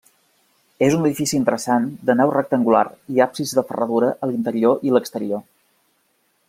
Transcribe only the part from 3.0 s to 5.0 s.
i absis de ferradura a l'interior i